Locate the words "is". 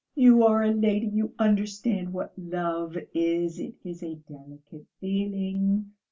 3.13-3.59, 3.83-4.01